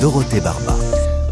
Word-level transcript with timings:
Dorothée 0.00 0.40
Barba. 0.40 0.76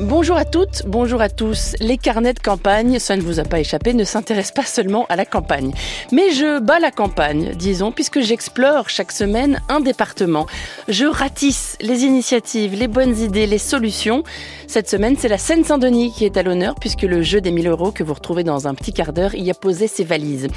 Bonjour 0.00 0.36
à 0.36 0.44
toutes, 0.44 0.82
bonjour 0.86 1.20
à 1.20 1.28
tous. 1.28 1.76
Les 1.78 1.96
carnets 1.96 2.32
de 2.32 2.40
campagne, 2.40 2.98
ça 2.98 3.16
ne 3.16 3.22
vous 3.22 3.38
a 3.38 3.44
pas 3.44 3.60
échappé, 3.60 3.94
ne 3.94 4.02
s'intéressent 4.02 4.54
pas 4.54 4.64
seulement 4.64 5.06
à 5.08 5.14
la 5.14 5.24
campagne. 5.24 5.72
Mais 6.10 6.32
je 6.32 6.58
bats 6.58 6.80
la 6.80 6.90
campagne, 6.90 7.52
disons, 7.54 7.92
puisque 7.92 8.20
j'explore 8.20 8.88
chaque 8.88 9.12
semaine 9.12 9.60
un 9.68 9.78
département. 9.78 10.46
Je 10.88 11.04
ratisse 11.04 11.76
les 11.80 12.02
initiatives, 12.02 12.74
les 12.74 12.88
bonnes 12.88 13.16
idées, 13.16 13.46
les 13.46 13.58
solutions. 13.58 14.24
Cette 14.66 14.90
semaine, 14.90 15.14
c'est 15.16 15.28
la 15.28 15.38
Seine-Saint-Denis 15.38 16.12
qui 16.12 16.24
est 16.24 16.36
à 16.36 16.42
l'honneur, 16.42 16.74
puisque 16.74 17.02
le 17.02 17.22
jeu 17.22 17.40
des 17.40 17.52
1000 17.52 17.68
euros 17.68 17.92
que 17.92 18.02
vous 18.02 18.14
retrouvez 18.14 18.42
dans 18.42 18.66
un 18.66 18.74
petit 18.74 18.92
quart 18.92 19.12
d'heure 19.12 19.36
y 19.36 19.52
a 19.52 19.54
posé 19.54 19.86
ses 19.86 20.02
valises. 20.02 20.48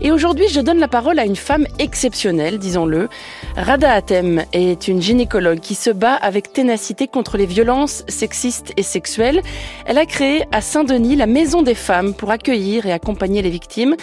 Et 0.00 0.12
aujourd'hui, 0.12 0.46
je 0.48 0.60
donne 0.60 0.78
la 0.78 0.86
parole 0.86 1.18
à 1.18 1.24
une 1.24 1.34
femme 1.34 1.66
exceptionnelle, 1.80 2.58
disons-le. 2.58 3.08
Rada 3.56 3.92
Atem 3.92 4.44
est 4.52 4.86
une 4.86 5.02
gynécologue 5.02 5.58
qui 5.58 5.74
se 5.74 5.90
bat 5.90 6.14
avec 6.14 6.52
ténacité 6.52 7.08
contre 7.08 7.36
les 7.36 7.46
violences 7.46 8.04
sexistes 8.06 8.72
et 8.76 8.84
sexuelles. 8.84 9.42
Elle 9.86 9.98
a 9.98 10.06
créé 10.06 10.44
à 10.52 10.60
Saint-Denis 10.60 11.16
la 11.16 11.26
Maison 11.26 11.62
des 11.62 11.74
femmes 11.74 12.14
pour 12.14 12.30
accueillir 12.30 12.86
et 12.86 12.92
accompagner 12.92 13.42
les 13.42 13.50
victimes, 13.50 13.96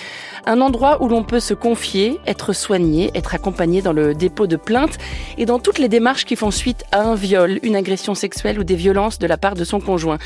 un 0.46 0.60
endroit 0.60 1.02
où 1.02 1.08
l'on 1.08 1.24
peut 1.24 1.40
se 1.40 1.54
confier, 1.54 2.20
être 2.28 2.52
soigné, 2.52 3.12
être 3.16 3.34
accompagné 3.34 3.82
dans 3.82 3.94
le 3.94 4.14
dépôt 4.14 4.48
de 4.48 4.58
plainte 4.58 4.98
et 5.38 5.46
dans 5.46 5.60
toutes 5.60 5.80
les 5.80 5.88
démarches 5.88 6.26
qui 6.26 6.36
font 6.36 6.52
suite 6.52 6.84
à 6.92 7.04
un 7.04 7.16
viol, 7.16 7.60
une 7.64 7.78
agression 7.78 8.16
sexuelle 8.16 8.60
ou 8.60 8.66
des 8.66 8.76
violences 8.76 9.18
de 9.18 9.28
la 9.28 9.38
part 9.38 9.56
de 9.56 9.64
son 9.64 9.80
conjoint. 9.80 10.18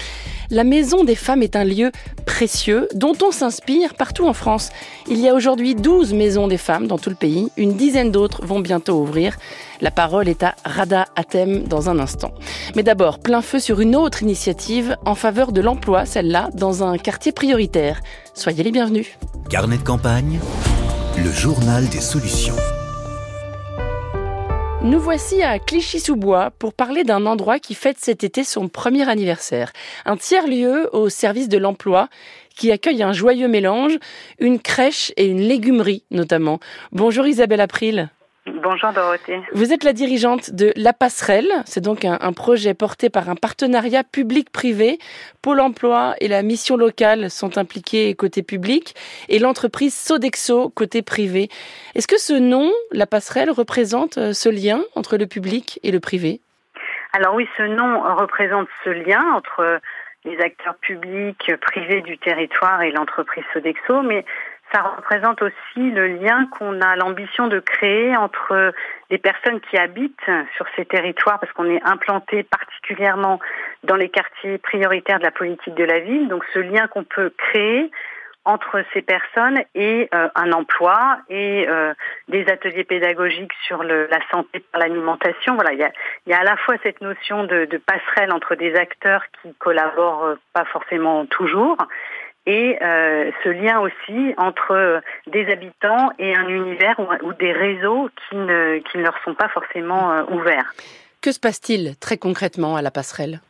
La 0.49 0.63
Maison 0.63 1.03
des 1.03 1.15
femmes 1.15 1.43
est 1.43 1.55
un 1.55 1.63
lieu 1.63 1.91
précieux 2.25 2.87
dont 2.95 3.13
on 3.21 3.31
s'inspire 3.31 3.93
partout 3.93 4.25
en 4.25 4.33
France. 4.33 4.71
Il 5.07 5.19
y 5.19 5.27
a 5.27 5.35
aujourd'hui 5.35 5.58
12 5.59 6.13
maisons 6.13 6.47
des 6.47 6.57
femmes 6.57 6.87
dans 6.87 6.97
tout 6.97 7.09
le 7.09 7.15
pays. 7.15 7.49
Une 7.57 7.73
dizaine 7.73 8.11
d'autres 8.11 8.45
vont 8.45 8.59
bientôt 8.59 9.01
ouvrir. 9.01 9.37
La 9.81 9.91
parole 9.91 10.29
est 10.29 10.43
à 10.43 10.55
Rada 10.63 11.05
Atem 11.15 11.63
dans 11.63 11.89
un 11.89 11.99
instant. 11.99 12.33
Mais 12.75 12.83
d'abord, 12.83 13.19
plein 13.19 13.41
feu 13.41 13.59
sur 13.59 13.81
une 13.81 13.95
autre 13.95 14.23
initiative 14.23 14.95
en 15.05 15.15
faveur 15.15 15.51
de 15.51 15.61
l'emploi, 15.61 16.05
celle-là, 16.05 16.49
dans 16.53 16.83
un 16.83 16.97
quartier 16.97 17.31
prioritaire. 17.31 17.99
Soyez 18.33 18.63
les 18.63 18.71
bienvenus. 18.71 19.07
Carnet 19.49 19.77
de 19.77 19.83
campagne, 19.83 20.39
le 21.17 21.31
journal 21.31 21.87
des 21.89 22.01
solutions. 22.01 22.55
Nous 24.81 24.99
voici 24.99 25.43
à 25.43 25.59
Clichy-sous-Bois 25.59 26.51
pour 26.57 26.73
parler 26.73 27.03
d'un 27.03 27.25
endroit 27.25 27.59
qui 27.59 27.75
fête 27.75 27.97
cet 27.99 28.23
été 28.23 28.45
son 28.45 28.69
premier 28.69 29.09
anniversaire. 29.09 29.73
Un 30.05 30.15
tiers-lieu 30.15 30.89
au 30.95 31.09
service 31.09 31.49
de 31.49 31.57
l'emploi 31.57 32.07
qui 32.59 32.71
accueille 32.73 33.01
un 33.01 33.13
joyeux 33.13 33.47
mélange, 33.47 33.97
une 34.37 34.59
crèche 34.59 35.13
et 35.15 35.25
une 35.25 35.39
légumerie 35.39 36.03
notamment. 36.11 36.59
Bonjour 36.91 37.25
Isabelle 37.25 37.61
April. 37.61 38.09
Bonjour 38.45 38.91
Dorothée. 38.91 39.39
Vous 39.53 39.71
êtes 39.71 39.83
la 39.83 39.93
dirigeante 39.93 40.51
de 40.51 40.73
La 40.75 40.91
Passerelle. 40.91 41.51
C'est 41.65 41.83
donc 41.83 42.03
un, 42.03 42.17
un 42.19 42.33
projet 42.33 42.73
porté 42.73 43.09
par 43.09 43.29
un 43.29 43.35
partenariat 43.35 44.03
public-privé. 44.03 44.97
Pôle 45.41 45.61
emploi 45.61 46.15
et 46.19 46.27
la 46.27 46.41
mission 46.41 46.75
locale 46.75 47.29
sont 47.29 47.57
impliqués 47.57 48.13
côté 48.15 48.43
public 48.43 48.95
et 49.29 49.39
l'entreprise 49.39 49.95
Sodexo 49.95 50.69
côté 50.69 51.01
privé. 51.01 51.47
Est-ce 51.95 52.07
que 52.07 52.19
ce 52.19 52.33
nom, 52.33 52.71
La 52.91 53.05
Passerelle, 53.05 53.51
représente 53.51 54.17
euh, 54.17 54.33
ce 54.33 54.49
lien 54.49 54.81
entre 54.95 55.15
le 55.15 55.27
public 55.27 55.79
et 55.83 55.91
le 55.91 55.99
privé? 55.99 56.41
Alors 57.13 57.35
oui, 57.35 57.47
ce 57.57 57.63
nom 57.63 58.01
représente 58.17 58.67
ce 58.83 58.89
lien 58.89 59.21
entre 59.35 59.79
les 60.25 60.39
acteurs 60.41 60.75
publics, 60.75 61.51
privés 61.61 62.01
du 62.01 62.17
territoire 62.17 62.81
et 62.81 62.91
l'entreprise 62.91 63.43
Sodexo, 63.53 64.01
mais 64.01 64.25
ça 64.71 64.81
représente 64.81 65.41
aussi 65.41 65.91
le 65.91 66.07
lien 66.07 66.47
qu'on 66.51 66.79
a 66.81 66.95
l'ambition 66.95 67.47
de 67.47 67.59
créer 67.59 68.15
entre 68.15 68.71
les 69.09 69.17
personnes 69.17 69.59
qui 69.61 69.77
habitent 69.77 70.31
sur 70.55 70.65
ces 70.75 70.85
territoires, 70.85 71.39
parce 71.39 71.51
qu'on 71.53 71.69
est 71.69 71.81
implanté 71.83 72.43
particulièrement 72.43 73.39
dans 73.83 73.95
les 73.95 74.09
quartiers 74.09 74.57
prioritaires 74.59 75.17
de 75.17 75.23
la 75.23 75.31
politique 75.31 75.73
de 75.73 75.83
la 75.83 75.99
ville. 75.99 76.27
Donc 76.27 76.43
ce 76.53 76.59
lien 76.59 76.87
qu'on 76.87 77.03
peut 77.03 77.33
créer 77.35 77.89
entre 78.45 78.83
ces 78.93 79.01
personnes 79.01 79.59
et 79.75 80.09
euh, 80.13 80.27
un 80.35 80.51
emploi 80.53 81.19
et 81.29 81.67
euh, 81.67 81.93
des 82.29 82.47
ateliers 82.47 82.83
pédagogiques 82.83 83.53
sur 83.65 83.83
le, 83.83 84.07
la 84.07 84.19
santé 84.31 84.63
par 84.71 84.81
l'alimentation. 84.81 85.55
Voilà, 85.55 85.73
il 85.73 85.79
y 85.79 85.83
a, 85.83 85.91
y 86.25 86.33
a 86.33 86.39
à 86.39 86.43
la 86.43 86.57
fois 86.57 86.75
cette 86.81 87.01
notion 87.01 87.43
de, 87.43 87.65
de 87.65 87.77
passerelle 87.77 88.31
entre 88.31 88.55
des 88.55 88.75
acteurs 88.75 89.23
qui 89.41 89.53
collaborent 89.55 90.25
euh, 90.25 90.35
pas 90.53 90.65
forcément 90.65 91.25
toujours, 91.25 91.77
et 92.45 92.79
euh, 92.81 93.29
ce 93.43 93.49
lien 93.49 93.79
aussi 93.79 94.33
entre 94.37 95.01
des 95.27 95.51
habitants 95.51 96.11
et 96.17 96.35
un 96.35 96.47
univers 96.47 96.99
ou, 96.99 97.07
ou 97.27 97.33
des 97.33 97.51
réseaux 97.51 98.09
qui 98.29 98.37
ne, 98.37 98.79
qui 98.79 98.97
ne 98.97 99.03
leur 99.03 99.17
sont 99.23 99.35
pas 99.35 99.49
forcément 99.49 100.11
euh, 100.13 100.23
ouverts. 100.29 100.73
Que 101.21 101.31
se 101.31 101.39
passe-t-il 101.39 101.97
très 101.99 102.17
concrètement 102.17 102.77
à 102.77 102.81
la 102.81 102.91
passerelle? 102.91 103.41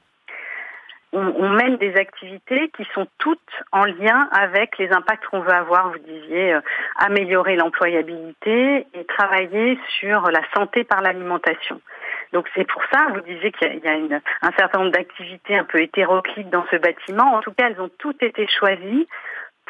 On, 1.11 1.49
mène 1.49 1.77
des 1.77 1.95
activités 1.95 2.69
qui 2.77 2.85
sont 2.93 3.07
toutes 3.17 3.39
en 3.71 3.85
lien 3.85 4.29
avec 4.31 4.77
les 4.77 4.91
impacts 4.91 5.25
qu'on 5.25 5.41
veut 5.41 5.53
avoir. 5.53 5.89
Vous 5.89 5.99
disiez 5.99 6.53
euh, 6.53 6.61
améliorer 6.97 7.55
l'employabilité 7.55 8.85
et 8.93 9.05
travailler 9.05 9.79
sur 9.99 10.29
la 10.29 10.41
santé 10.53 10.83
par 10.83 11.01
l'alimentation. 11.01 11.81
Donc 12.31 12.47
c'est 12.55 12.65
pour 12.65 12.83
ça, 12.91 13.07
vous 13.13 13.21
disiez 13.21 13.51
qu'il 13.51 13.81
y 13.83 13.87
a, 13.87 14.19
un 14.41 14.51
certain 14.57 14.79
nombre 14.79 14.91
d'activités 14.91 15.57
un 15.57 15.63
peu 15.63 15.81
hétéroclites 15.81 16.49
dans 16.49 16.65
ce 16.69 16.75
bâtiment. 16.75 17.33
En 17.33 17.41
tout 17.41 17.53
cas, 17.53 17.69
elles 17.69 17.81
ont 17.81 17.89
toutes 17.97 18.21
été 18.21 18.47
choisies 18.47 19.07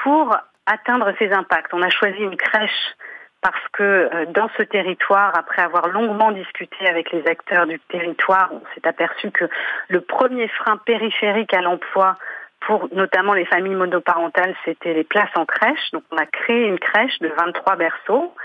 pour 0.03 0.35
atteindre 0.65 1.13
ces 1.19 1.31
impacts. 1.31 1.73
On 1.73 1.81
a 1.81 1.89
choisi 1.89 2.19
une 2.19 2.35
crèche 2.35 2.95
parce 3.41 3.67
que 3.71 3.83
euh, 3.83 4.25
dans 4.27 4.49
ce 4.57 4.63
territoire, 4.63 5.31
après 5.37 5.61
avoir 5.61 5.87
longuement 5.87 6.31
discuté 6.31 6.87
avec 6.87 7.11
les 7.11 7.25
acteurs 7.27 7.67
du 7.67 7.79
territoire, 7.79 8.49
on 8.51 8.61
s'est 8.73 8.87
aperçu 8.87 9.31
que 9.31 9.45
le 9.87 10.01
premier 10.01 10.47
frein 10.49 10.77
périphérique 10.77 11.53
à 11.53 11.61
l'emploi 11.61 12.17
pour 12.61 12.89
notamment 12.93 13.33
les 13.33 13.45
familles 13.45 13.75
monoparentales, 13.75 14.55
c'était 14.65 14.93
les 14.93 15.05
places 15.05 15.35
en 15.35 15.45
crèche. 15.45 15.91
Donc 15.93 16.03
on 16.11 16.17
a 16.17 16.25
créé 16.25 16.65
une 16.65 16.79
crèche 16.79 17.17
de 17.19 17.29
23 17.29 17.77
berceaux. 17.77 18.35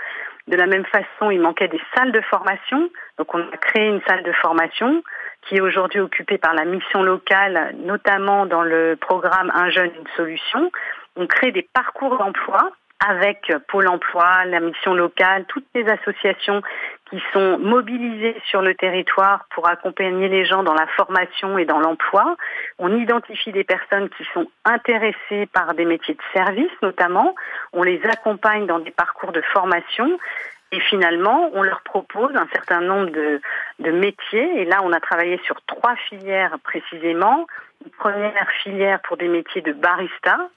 De 0.47 0.55
la 0.55 0.67
même 0.67 0.85
façon, 0.85 1.31
il 1.31 1.41
manquait 1.41 1.67
des 1.67 1.81
salles 1.95 2.11
de 2.11 2.21
formation. 2.21 2.89
Donc 3.17 3.33
on 3.33 3.41
a 3.41 3.57
créé 3.57 3.87
une 3.87 4.01
salle 4.07 4.23
de 4.23 4.31
formation 4.31 5.03
qui 5.41 5.55
est 5.55 5.61
aujourd'hui 5.61 5.99
occupée 5.99 6.37
par 6.37 6.53
la 6.53 6.65
mission 6.65 7.03
locale, 7.03 7.75
notamment 7.83 8.45
dans 8.45 8.63
le 8.63 8.95
programme 8.95 9.51
Un 9.53 9.69
jeune, 9.69 9.91
une 9.95 10.07
solution. 10.15 10.71
On 11.17 11.27
crée 11.27 11.51
des 11.51 11.67
parcours 11.73 12.17
d'emploi 12.17 12.71
avec 12.99 13.51
Pôle 13.67 13.87
emploi, 13.87 14.45
la 14.45 14.59
mission 14.59 14.93
locale, 14.93 15.45
toutes 15.45 15.67
les 15.73 15.87
associations 15.87 16.61
qui 17.09 17.21
sont 17.33 17.59
mobilisées 17.59 18.35
sur 18.49 18.61
le 18.61 18.73
territoire 18.73 19.45
pour 19.53 19.67
accompagner 19.67 20.27
les 20.27 20.45
gens 20.45 20.63
dans 20.63 20.73
la 20.73 20.87
formation 20.87 21.57
et 21.57 21.65
dans 21.65 21.79
l'emploi. 21.79 22.35
On 22.79 22.95
identifie 22.95 23.51
des 23.51 23.63
personnes 23.63 24.09
qui 24.09 24.25
sont 24.33 24.49
intéressées 24.63 25.45
par 25.53 25.73
des 25.75 25.85
métiers 25.85 26.15
de 26.15 26.21
service 26.33 26.71
notamment. 26.81 27.35
On 27.73 27.83
les 27.83 28.01
accompagne 28.05 28.65
dans 28.65 28.79
des 28.79 28.91
parcours 28.91 29.31
de 29.31 29.41
formation. 29.53 30.17
Et 30.71 30.79
finalement, 30.79 31.51
on 31.53 31.61
leur 31.61 31.81
propose 31.81 32.35
un 32.35 32.47
certain 32.51 32.81
nombre 32.81 33.11
de, 33.11 33.91
métiers. 33.91 34.61
Et 34.61 34.65
là, 34.65 34.79
on 34.83 34.91
a 34.91 34.99
travaillé 34.99 35.39
sur 35.45 35.61
trois 35.67 35.95
filières 36.09 36.57
précisément. 36.63 37.45
Première 37.99 38.49
filière 38.63 38.99
pour 39.01 39.15
des 39.15 39.27
métiers 39.27 39.61
de 39.61 39.73
barista, 39.73 40.49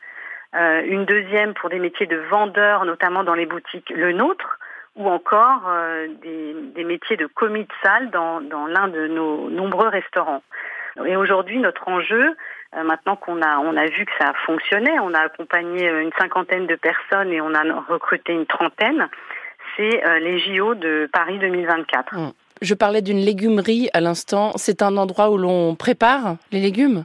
euh, 0.55 0.83
une 0.87 1.05
deuxième 1.05 1.55
pour 1.55 1.69
des 1.69 1.79
métiers 1.79 2.07
de 2.07 2.17
vendeur, 2.31 2.85
notamment 2.85 3.23
dans 3.23 3.35
les 3.35 3.47
boutiques 3.47 3.91
Le 3.91 4.13
Nôtre, 4.13 4.59
ou 4.97 5.09
encore 5.09 5.63
euh, 5.69 6.09
des, 6.23 6.85
métiers 6.85 7.17
de 7.17 7.27
commis 7.27 7.65
de 7.65 7.73
salle 7.83 8.11
dans, 8.11 8.41
l'un 8.67 8.89
de 8.89 9.07
nos 9.09 9.51
nombreux 9.51 9.89
restaurants. 9.89 10.43
Et 11.05 11.17
aujourd'hui, 11.17 11.59
notre 11.59 11.87
enjeu, 11.87 12.35
euh, 12.77 12.83
maintenant 12.83 13.17
qu'on 13.17 13.43
a, 13.43 13.59
a 13.59 13.87
vu 13.87 14.07
que 14.07 14.13
ça 14.19 14.31
a 14.31 14.35
fonctionné, 14.47 14.99
on 15.01 15.13
a 15.13 15.21
accompagné 15.21 15.87
une 15.87 16.11
cinquantaine 16.19 16.67
de 16.67 16.77
personnes 16.77 17.31
et 17.31 17.41
on 17.41 17.55
a 17.55 17.63
recruté 17.89 18.33
une 18.33 18.47
trentaine, 18.47 19.09
c'est 19.77 20.03
les 20.21 20.39
JO 20.41 20.75
de 20.75 21.09
Paris 21.13 21.39
2024. 21.39 22.15
Mmh. 22.15 22.33
Je 22.63 22.75
parlais 22.75 23.03
d'une 23.03 23.19
légumerie 23.19 23.89
à 23.93 24.01
l'instant. 24.01 24.53
C'est 24.57 24.83
un 24.83 24.97
endroit 24.97 25.31
où 25.31 25.39
l'on 25.39 25.77
prépare 25.77 26.37
les 26.51 26.61
légumes? 26.61 27.05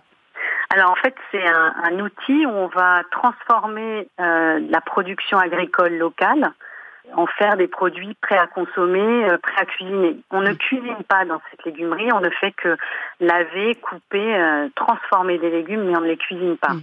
Alors 0.73 0.89
en 0.89 0.95
fait, 0.95 1.13
c'est 1.31 1.45
un, 1.45 1.73
un, 1.83 1.99
outil 1.99 2.47
où 2.47 2.49
on 2.49 2.65
va 2.65 3.03
transformer 3.11 4.07
euh, 4.19 4.59
la 4.71 4.81
production 4.81 5.37
agricole 5.37 5.93
locale 5.97 6.51
en 7.15 7.27
faire 7.27 7.57
des 7.57 7.67
produits 7.67 8.15
prêts 8.23 8.39
à 8.39 8.47
consommer, 8.47 9.29
euh, 9.29 9.37
prêts 9.37 9.61
à 9.61 9.65
cuisiner. 9.65 10.17
On 10.31 10.41
ne 10.41 10.53
cuisine 10.53 11.03
pas 11.07 11.25
dans 11.25 11.39
cette 11.51 11.63
légumerie, 11.63 12.11
on 12.11 12.21
ne 12.21 12.29
fait 12.31 12.53
que 12.53 12.75
laver, 13.19 13.75
couper, 13.75 14.35
euh, 14.35 14.67
transformer 14.75 15.37
des 15.37 15.51
légumes, 15.51 15.83
mais 15.83 15.95
on 15.95 16.01
ne 16.01 16.07
les 16.07 16.17
cuisine 16.17 16.57
pas. 16.57 16.73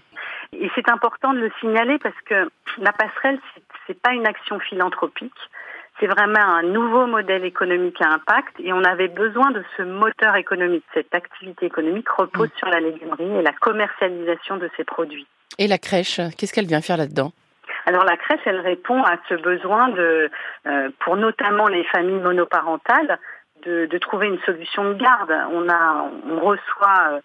Et 0.53 0.71
c'est 0.77 0.89
important 0.89 1.33
de 1.33 1.41
le 1.41 1.51
signaler 1.59 1.99
parce 1.99 2.21
que 2.27 2.49
la 2.79 2.93
passerelle, 2.93 3.41
c'est 3.89 4.01
pas 4.01 4.13
une 4.13 4.27
action 4.27 4.61
philanthropique 4.61 5.35
c'est 5.99 6.07
vraiment 6.07 6.41
un 6.41 6.63
nouveau 6.63 7.07
modèle 7.07 7.45
économique 7.45 8.01
à 8.01 8.13
impact 8.15 8.55
et 8.61 8.73
on 8.73 8.85
avait 8.85 9.09
besoin 9.09 9.51
de 9.51 9.63
ce 9.77 9.83
moteur 9.83 10.37
économique. 10.37 10.85
Cette 10.95 11.15
activité 11.15 11.67
économique 11.67 12.09
repose 12.09 12.49
mmh. 12.49 12.59
sur 12.59 12.69
la 12.69 12.81
légumerie 12.81 13.37
et 13.39 13.43
la 13.43 13.53
commercialisation 13.53 14.57
de 14.57 14.71
ces 14.77 14.85
produits. 14.85 15.27
Et 15.59 15.67
la 15.67 15.79
crèche, 15.79 16.21
qu'est-ce 16.37 16.53
qu'elle 16.53 16.67
vient 16.67 16.81
faire 16.81 16.97
là-dedans? 16.97 17.33
Alors 17.87 18.05
la 18.05 18.17
crèche, 18.17 18.41
elle 18.45 18.61
répond 18.61 19.03
à 19.03 19.17
ce 19.29 19.35
besoin 19.35 19.89
de, 19.89 20.31
euh, 20.67 20.91
pour 21.01 21.17
notamment 21.17 21.67
les 21.67 21.85
familles 21.85 22.21
monoparentales, 22.21 23.19
de, 23.65 23.87
de, 23.87 23.99
trouver 23.99 24.29
une 24.29 24.39
solution 24.41 24.85
de 24.85 24.95
garde. 24.95 25.33
On 25.53 25.69
a, 25.69 26.11
on 26.31 26.41
reçoit 26.41 27.11
euh, 27.11 27.21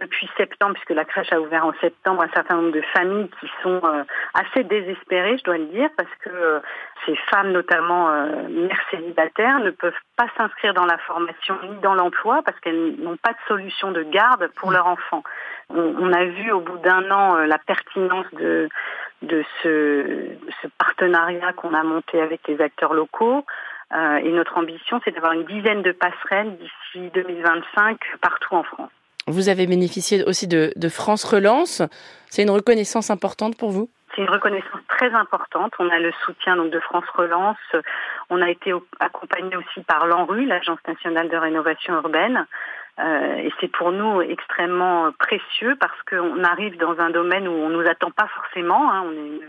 depuis 0.00 0.28
septembre, 0.36 0.74
puisque 0.74 0.90
la 0.90 1.04
crèche 1.04 1.32
a 1.32 1.40
ouvert 1.40 1.64
en 1.64 1.72
septembre, 1.80 2.22
un 2.22 2.32
certain 2.34 2.56
nombre 2.56 2.72
de 2.72 2.82
familles 2.94 3.30
qui 3.40 3.50
sont 3.62 3.80
euh, 3.84 4.04
assez 4.34 4.64
désespérées, 4.64 5.38
je 5.38 5.44
dois 5.44 5.56
le 5.56 5.66
dire, 5.66 5.88
parce 5.96 6.10
que 6.20 6.28
euh, 6.28 6.60
ces 7.06 7.16
femmes, 7.30 7.52
notamment 7.52 8.08
mères 8.48 8.82
célibataires, 8.90 9.60
ne 9.60 9.70
peuvent 9.70 9.92
pas 10.16 10.26
s'inscrire 10.36 10.74
dans 10.74 10.84
la 10.84 10.98
formation 10.98 11.58
ni 11.62 11.76
dans 11.80 11.94
l'emploi 11.94 12.42
parce 12.44 12.58
qu'elles 12.60 12.96
n'ont 12.98 13.16
pas 13.16 13.32
de 13.32 13.38
solution 13.48 13.90
de 13.90 14.02
garde 14.02 14.48
pour 14.56 14.70
leur 14.70 14.86
enfant. 14.86 15.24
On, 15.70 16.12
a 16.12 16.24
vu 16.24 16.52
au 16.52 16.60
bout 16.60 16.78
d'un 16.78 17.10
an 17.10 17.34
la 17.38 17.58
pertinence 17.58 18.26
de 18.34 18.68
de 19.22 19.44
ce, 19.62 20.36
ce 20.60 20.68
partenariat 20.78 21.52
qu'on 21.52 21.74
a 21.74 21.82
monté 21.82 22.20
avec 22.20 22.46
les 22.48 22.60
acteurs 22.60 22.94
locaux. 22.94 23.44
Euh, 23.94 24.16
et 24.16 24.30
notre 24.32 24.56
ambition, 24.56 25.00
c'est 25.04 25.12
d'avoir 25.12 25.32
une 25.32 25.44
dizaine 25.44 25.82
de 25.82 25.92
passerelles 25.92 26.56
d'ici 26.56 27.10
2025 27.14 27.98
partout 28.20 28.54
en 28.54 28.62
France. 28.62 28.90
Vous 29.26 29.48
avez 29.48 29.66
bénéficié 29.66 30.24
aussi 30.24 30.48
de, 30.48 30.72
France 30.88 31.24
Relance. 31.24 31.82
C'est 32.26 32.42
une 32.42 32.50
reconnaissance 32.50 33.10
importante 33.10 33.56
pour 33.56 33.70
vous? 33.70 33.88
C'est 34.14 34.22
une 34.22 34.30
reconnaissance 34.30 34.80
très 34.88 35.12
importante. 35.14 35.72
On 35.78 35.88
a 35.88 35.98
le 35.98 36.12
soutien 36.24 36.56
donc 36.56 36.70
de 36.70 36.80
France 36.80 37.04
Relance. 37.14 37.56
On 38.30 38.42
a 38.42 38.50
été 38.50 38.72
accompagné 39.00 39.56
aussi 39.56 39.80
par 39.82 40.06
l'ANRU, 40.06 40.44
l'Agence 40.44 40.80
nationale 40.86 41.28
de 41.28 41.36
rénovation 41.36 41.94
urbaine. 41.94 42.46
Euh, 42.98 43.36
et 43.36 43.52
c'est 43.60 43.68
pour 43.68 43.90
nous 43.90 44.20
extrêmement 44.20 45.12
précieux 45.18 45.76
parce 45.80 45.98
qu'on 46.02 46.44
arrive 46.44 46.76
dans 46.76 46.98
un 46.98 47.08
domaine 47.08 47.48
où 47.48 47.52
on 47.52 47.70
nous 47.70 47.88
attend 47.88 48.10
pas 48.10 48.28
forcément. 48.28 48.92
Hein. 48.92 49.04
On 49.06 49.12
est 49.12 49.40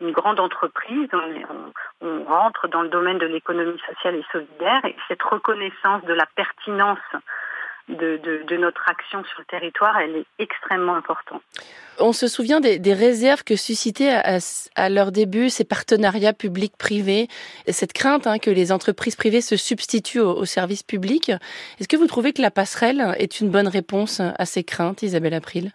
une, 0.00 0.12
grande 0.12 0.40
entreprise, 0.40 1.08
on, 2.00 2.24
rentre 2.24 2.68
dans 2.68 2.82
le 2.82 2.88
domaine 2.88 3.18
de 3.18 3.26
l'économie 3.26 3.80
sociale 3.88 4.16
et 4.16 4.24
solidaire 4.32 4.84
et 4.84 4.96
cette 5.08 5.22
reconnaissance 5.22 6.02
de 6.04 6.14
la 6.14 6.26
pertinence 6.34 6.98
de, 7.90 8.16
de, 8.18 8.42
de, 8.46 8.56
notre 8.56 8.88
action 8.88 9.24
sur 9.24 9.40
le 9.40 9.44
territoire, 9.46 9.98
elle 9.98 10.16
est 10.16 10.26
extrêmement 10.38 10.94
importante. 10.94 11.42
On 11.98 12.12
se 12.12 12.28
souvient 12.28 12.60
des, 12.60 12.78
des 12.78 12.94
réserves 12.94 13.44
que 13.44 13.56
suscitaient 13.56 14.12
à, 14.12 14.38
à, 14.76 14.88
leur 14.88 15.12
début 15.12 15.50
ces 15.50 15.64
partenariats 15.64 16.32
publics-privés, 16.32 17.28
cette 17.68 17.92
crainte 17.92 18.26
hein, 18.26 18.38
que 18.38 18.50
les 18.50 18.72
entreprises 18.72 19.16
privées 19.16 19.40
se 19.40 19.56
substituent 19.56 20.20
aux, 20.20 20.34
aux 20.34 20.44
services 20.44 20.82
publics. 20.82 21.30
Est-ce 21.78 21.88
que 21.88 21.96
vous 21.96 22.06
trouvez 22.06 22.32
que 22.32 22.42
la 22.42 22.50
passerelle 22.50 23.14
est 23.18 23.40
une 23.40 23.50
bonne 23.50 23.68
réponse 23.68 24.20
à 24.20 24.46
ces 24.46 24.64
craintes, 24.64 25.02
Isabelle 25.02 25.34
April? 25.34 25.72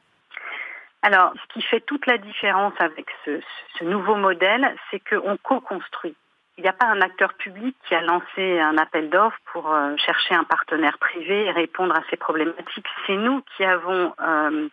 Alors, 1.06 1.34
ce 1.36 1.54
qui 1.54 1.62
fait 1.62 1.82
toute 1.82 2.08
la 2.08 2.18
différence 2.18 2.74
avec 2.80 3.06
ce, 3.26 3.40
ce 3.78 3.84
nouveau 3.84 4.16
modèle, 4.16 4.76
c'est 4.90 5.00
qu'on 5.08 5.38
co-construit. 5.38 6.16
Il 6.58 6.62
n'y 6.62 6.70
a 6.70 6.74
pas 6.74 6.86
un 6.86 7.02
acteur 7.02 7.34
public 7.34 7.76
qui 7.88 7.96
a 7.96 8.02
lancé 8.02 8.60
un 8.60 8.78
appel 8.78 9.10
d'offres 9.10 9.40
pour 9.52 9.74
euh, 9.74 9.96
chercher 9.98 10.36
un 10.36 10.46
partenaire 10.46 10.98
privé 11.00 11.46
et 11.46 11.52
répondre 11.52 11.94
à 11.94 12.02
ces 12.10 12.16
problématiques. 12.16 12.88
C'est 13.06 13.18
nous 13.18 13.42
qui 13.56 13.66
avons 13.66 14.14
euh, 14.22 14.70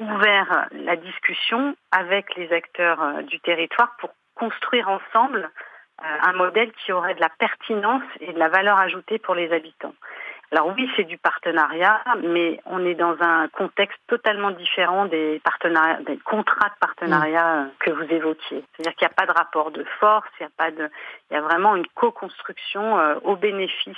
ouvert 0.00 0.68
la 0.72 0.96
discussion 0.96 1.76
avec 1.90 2.34
les 2.36 2.50
acteurs 2.52 3.02
euh, 3.02 3.22
du 3.22 3.38
territoire 3.40 3.96
pour 3.98 4.10
construire 4.34 4.88
ensemble 4.88 5.50
un 5.98 6.34
modèle 6.34 6.70
qui 6.72 6.92
aurait 6.92 7.14
de 7.14 7.20
la 7.20 7.30
pertinence 7.30 8.02
et 8.20 8.30
de 8.30 8.38
la 8.38 8.50
valeur 8.50 8.78
ajoutée 8.78 9.18
pour 9.18 9.34
les 9.34 9.50
habitants. 9.50 9.94
Alors 10.52 10.72
oui, 10.76 10.88
c'est 10.96 11.04
du 11.04 11.18
partenariat, 11.18 12.02
mais 12.22 12.60
on 12.66 12.84
est 12.84 12.94
dans 12.94 13.16
un 13.20 13.48
contexte 13.48 13.98
totalement 14.06 14.52
différent 14.52 15.06
des 15.06 15.40
partenariats, 15.44 16.00
des 16.06 16.18
contrats 16.18 16.68
de 16.68 16.78
partenariat 16.80 17.62
mmh. 17.62 17.70
que 17.80 17.90
vous 17.90 18.14
évoquiez. 18.14 18.62
C'est-à-dire 18.72 18.94
qu'il 18.94 19.08
n'y 19.08 19.12
a 19.12 19.14
pas 19.14 19.26
de 19.26 19.36
rapport 19.36 19.70
de 19.72 19.84
force, 19.98 20.28
il 20.38 20.44
y 20.44 20.46
a 20.46 20.50
pas 20.56 20.70
de, 20.70 20.88
il 21.30 21.34
y 21.34 21.36
a 21.36 21.42
vraiment 21.42 21.74
une 21.74 21.86
co-construction 21.94 22.98
euh, 22.98 23.16
au 23.24 23.36
bénéfice 23.36 23.96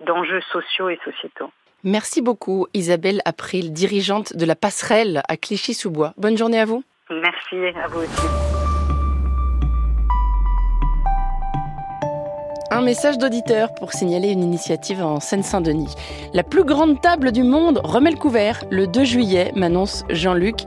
d'enjeux 0.00 0.40
sociaux 0.52 0.88
et 0.88 0.98
sociétaux. 1.04 1.50
Merci 1.84 2.22
beaucoup 2.22 2.66
Isabelle 2.72 3.20
April, 3.26 3.72
dirigeante 3.72 4.34
de 4.36 4.46
la 4.46 4.56
passerelle 4.56 5.22
à 5.28 5.36
Clichy-sous-Bois. 5.36 6.14
Bonne 6.16 6.36
journée 6.36 6.58
à 6.58 6.64
vous. 6.64 6.82
Merci 7.10 7.66
à 7.78 7.86
vous 7.88 8.00
aussi. 8.00 8.63
Un 12.70 12.80
message 12.80 13.18
d'auditeur 13.18 13.72
pour 13.74 13.92
signaler 13.92 14.30
une 14.30 14.42
initiative 14.42 15.02
en 15.02 15.20
Seine-Saint-Denis. 15.20 15.94
La 16.32 16.42
plus 16.42 16.64
grande 16.64 17.00
table 17.00 17.30
du 17.30 17.42
monde 17.42 17.80
remet 17.84 18.10
le 18.10 18.16
couvert 18.16 18.64
le 18.70 18.86
2 18.86 19.04
juillet, 19.04 19.52
m'annonce 19.54 20.04
Jean-Luc. 20.08 20.60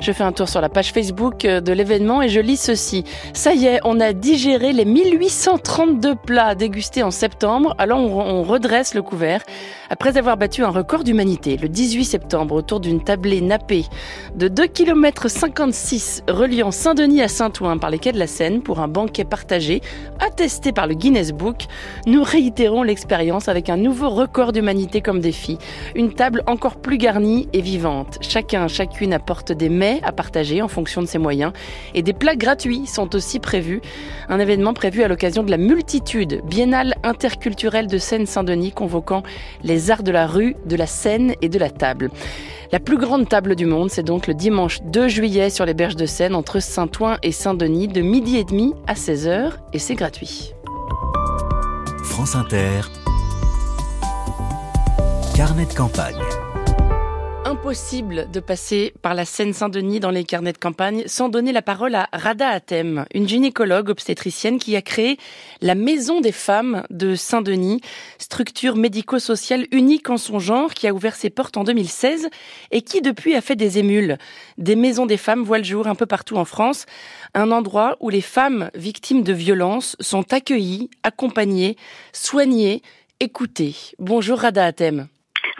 Je 0.00 0.12
fais 0.12 0.24
un 0.24 0.32
tour 0.32 0.48
sur 0.48 0.62
la 0.62 0.70
page 0.70 0.92
Facebook 0.92 1.42
de 1.42 1.72
l'événement 1.72 2.22
et 2.22 2.30
je 2.30 2.40
lis 2.40 2.56
ceci. 2.56 3.04
Ça 3.34 3.52
y 3.52 3.66
est, 3.66 3.80
on 3.84 4.00
a 4.00 4.14
digéré 4.14 4.72
les 4.72 4.86
1832 4.86 6.14
plats 6.14 6.54
dégustés 6.54 7.02
en 7.02 7.10
septembre, 7.10 7.74
alors 7.76 7.98
on 8.00 8.42
redresse 8.42 8.94
le 8.94 9.02
couvert. 9.02 9.42
Après 9.90 10.16
avoir 10.16 10.36
battu 10.36 10.62
un 10.62 10.70
record 10.70 11.04
d'humanité 11.04 11.56
le 11.56 11.68
18 11.68 12.04
septembre 12.04 12.54
autour 12.54 12.80
d'une 12.80 13.02
tablée 13.02 13.40
nappée 13.40 13.84
de 14.36 14.48
2 14.48 14.68
km 14.68 15.28
56 15.28 16.22
reliant 16.28 16.70
Saint-Denis 16.70 17.22
à 17.22 17.28
Saint-Ouen 17.28 17.76
par 17.76 17.90
les 17.90 17.98
quais 17.98 18.12
de 18.12 18.18
la 18.18 18.28
Seine 18.28 18.62
pour 18.62 18.78
un 18.78 18.88
banquet 18.88 19.24
partagé 19.24 19.82
attesté 20.20 20.72
par 20.72 20.86
le 20.86 20.94
Guinness 20.94 21.32
Book 21.32 21.39
nous 22.06 22.22
réitérons 22.22 22.82
l'expérience 22.82 23.48
avec 23.48 23.68
un 23.68 23.76
nouveau 23.76 24.10
record 24.10 24.52
d'humanité 24.52 25.00
comme 25.00 25.20
défi. 25.20 25.58
Une 25.94 26.12
table 26.12 26.42
encore 26.46 26.76
plus 26.76 26.98
garnie 26.98 27.48
et 27.52 27.60
vivante. 27.60 28.18
Chacun, 28.20 28.68
chacune 28.68 29.12
apporte 29.12 29.52
des 29.52 29.68
mets 29.68 30.00
à 30.02 30.12
partager 30.12 30.62
en 30.62 30.68
fonction 30.68 31.00
de 31.00 31.06
ses 31.06 31.18
moyens 31.18 31.52
et 31.94 32.02
des 32.02 32.12
plats 32.12 32.36
gratuits 32.36 32.86
sont 32.86 33.14
aussi 33.14 33.38
prévus. 33.38 33.80
Un 34.28 34.38
événement 34.38 34.74
prévu 34.74 35.02
à 35.02 35.08
l'occasion 35.08 35.42
de 35.42 35.50
la 35.50 35.56
multitude 35.56 36.42
biennale 36.44 36.94
interculturelle 37.02 37.86
de 37.86 37.98
Seine-Saint-Denis 37.98 38.72
convoquant 38.72 39.22
les 39.62 39.90
arts 39.90 40.02
de 40.02 40.10
la 40.10 40.26
rue, 40.26 40.56
de 40.66 40.76
la 40.76 40.86
scène 40.86 41.34
et 41.42 41.48
de 41.48 41.58
la 41.58 41.70
table. 41.70 42.10
La 42.72 42.78
plus 42.78 42.98
grande 42.98 43.28
table 43.28 43.56
du 43.56 43.66
monde, 43.66 43.90
c'est 43.90 44.04
donc 44.04 44.28
le 44.28 44.34
dimanche 44.34 44.80
2 44.84 45.08
juillet 45.08 45.50
sur 45.50 45.64
les 45.64 45.74
berges 45.74 45.96
de 45.96 46.06
Seine 46.06 46.36
entre 46.36 46.60
Saint-Ouen 46.60 47.16
et 47.22 47.32
Saint-Denis 47.32 47.88
de 47.88 48.00
midi 48.00 48.36
et 48.36 48.44
demi 48.44 48.74
à 48.86 48.94
16h 48.94 49.54
et 49.72 49.78
c'est 49.80 49.96
gratuit. 49.96 50.54
France 52.20 52.34
Inter, 52.36 52.82
Carnet 55.34 55.64
de 55.64 55.72
campagne. 55.72 56.29
Impossible 57.70 58.28
de 58.32 58.40
passer 58.40 58.92
par 59.00 59.14
la 59.14 59.24
Seine-Saint-Denis 59.24 60.00
dans 60.00 60.10
les 60.10 60.24
carnets 60.24 60.52
de 60.52 60.58
campagne 60.58 61.04
sans 61.06 61.28
donner 61.28 61.52
la 61.52 61.62
parole 61.62 61.94
à 61.94 62.08
Rada 62.12 62.48
Atem, 62.48 63.04
une 63.14 63.28
gynécologue 63.28 63.90
obstétricienne 63.90 64.58
qui 64.58 64.74
a 64.74 64.82
créé 64.82 65.18
la 65.60 65.76
Maison 65.76 66.20
des 66.20 66.32
femmes 66.32 66.84
de 66.90 67.14
Saint-Denis, 67.14 67.80
structure 68.18 68.74
médico-sociale 68.74 69.68
unique 69.70 70.10
en 70.10 70.16
son 70.16 70.40
genre 70.40 70.74
qui 70.74 70.88
a 70.88 70.92
ouvert 70.92 71.14
ses 71.14 71.30
portes 71.30 71.56
en 71.58 71.62
2016 71.62 72.28
et 72.72 72.82
qui 72.82 73.02
depuis 73.02 73.36
a 73.36 73.40
fait 73.40 73.54
des 73.54 73.78
émules. 73.78 74.18
Des 74.58 74.74
maisons 74.74 75.06
des 75.06 75.16
femmes 75.16 75.44
voient 75.44 75.58
le 75.58 75.62
jour 75.62 75.86
un 75.86 75.94
peu 75.94 76.06
partout 76.06 76.38
en 76.38 76.44
France, 76.44 76.86
un 77.34 77.52
endroit 77.52 77.96
où 78.00 78.08
les 78.10 78.20
femmes 78.20 78.72
victimes 78.74 79.22
de 79.22 79.32
violences 79.32 79.94
sont 80.00 80.32
accueillies, 80.32 80.90
accompagnées, 81.04 81.76
soignées, 82.12 82.82
écoutées. 83.20 83.76
Bonjour 84.00 84.40
Rada 84.40 84.66
Atem. 84.66 85.06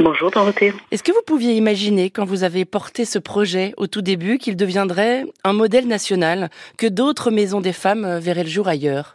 Bonjour 0.00 0.30
Dorothée. 0.30 0.72
Est-ce 0.90 1.02
que 1.02 1.12
vous 1.12 1.20
pouviez 1.26 1.52
imaginer, 1.52 2.08
quand 2.08 2.24
vous 2.24 2.42
avez 2.42 2.64
porté 2.64 3.04
ce 3.04 3.18
projet 3.18 3.74
au 3.76 3.86
tout 3.86 4.00
début, 4.00 4.38
qu'il 4.38 4.56
deviendrait 4.56 5.24
un 5.44 5.52
modèle 5.52 5.86
national, 5.86 6.48
que 6.78 6.86
d'autres 6.86 7.30
maisons 7.30 7.60
des 7.60 7.74
femmes 7.74 8.06
euh, 8.06 8.18
verraient 8.18 8.44
le 8.44 8.48
jour 8.48 8.66
ailleurs? 8.66 9.12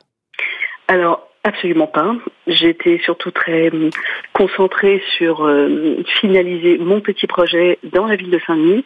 Alors, 0.87 1.27
absolument 1.43 1.87
pas. 1.87 2.15
J'étais 2.45 3.01
surtout 3.03 3.31
très 3.31 3.71
hum, 3.71 3.89
concentrée 4.33 5.01
sur 5.17 5.43
euh, 5.43 6.03
finaliser 6.21 6.77
mon 6.77 7.01
petit 7.01 7.25
projet 7.25 7.79
dans 7.91 8.05
la 8.05 8.15
ville 8.15 8.29
de 8.29 8.39
Saint-Denis. 8.45 8.85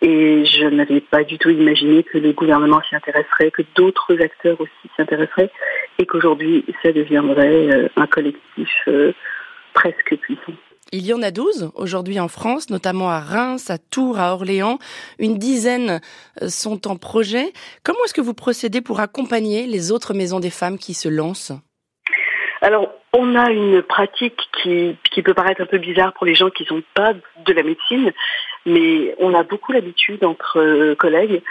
Et 0.00 0.46
je 0.46 0.64
n'avais 0.64 1.02
pas 1.02 1.24
du 1.24 1.36
tout 1.36 1.50
imaginé 1.50 2.04
que 2.04 2.16
le 2.16 2.32
gouvernement 2.32 2.80
s'y 2.88 2.96
intéresserait, 2.96 3.50
que 3.50 3.62
d'autres 3.74 4.18
acteurs 4.22 4.58
aussi 4.62 4.72
s'y 4.96 5.02
intéresseraient, 5.02 5.50
et 5.98 6.06
qu'aujourd'hui, 6.06 6.64
ça 6.82 6.90
deviendrait 6.90 7.68
euh, 7.70 7.88
un 7.96 8.06
collectif 8.06 8.88
presque 9.74 10.16
puissant. 10.22 10.54
Il 10.96 11.04
y 11.08 11.12
en 11.12 11.22
a 11.22 11.32
12 11.32 11.72
aujourd'hui 11.74 12.20
en 12.20 12.28
France, 12.28 12.70
notamment 12.70 13.10
à 13.10 13.18
Reims, 13.18 13.68
à 13.68 13.78
Tours, 13.78 14.20
à 14.20 14.32
Orléans. 14.32 14.78
Une 15.18 15.38
dizaine 15.38 16.00
euh, 16.40 16.48
sont 16.48 16.86
en 16.86 16.94
projet. 16.94 17.52
Comment 17.82 17.98
est-ce 18.04 18.14
que 18.14 18.20
vous 18.20 18.32
procédez 18.32 18.80
pour 18.80 19.00
accompagner 19.00 19.66
les 19.66 19.90
autres 19.90 20.14
maisons 20.14 20.38
des 20.38 20.50
femmes 20.50 20.78
qui 20.78 20.94
se 20.94 21.08
lancent? 21.08 21.50
Alors, 22.60 22.92
on 23.12 23.34
a 23.34 23.50
une 23.50 23.82
pratique 23.82 24.38
qui, 24.62 24.96
peut 25.20 25.34
paraître 25.34 25.62
un 25.62 25.66
peu 25.66 25.78
bizarre 25.78 26.12
pour 26.12 26.26
les 26.26 26.36
gens 26.36 26.50
qui 26.50 26.62
ne 26.62 26.68
sont 26.68 26.82
pas 26.94 27.12
de 27.12 27.52
la 27.52 27.64
médecine, 27.64 28.12
mais 28.64 29.16
on 29.18 29.34
a 29.34 29.42
beaucoup 29.42 29.72
l'habitude 29.72 30.22
entre 30.22 30.60
euh, 30.60 30.94
collègues 30.94 31.42